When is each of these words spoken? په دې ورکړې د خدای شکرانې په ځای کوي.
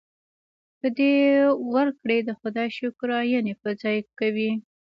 په 0.79 0.87
دې 0.97 1.15
ورکړې 1.73 2.17
د 2.23 2.29
خدای 2.39 2.67
شکرانې 2.77 3.53
په 3.61 3.69
ځای 3.81 3.97
کوي. 4.19 4.51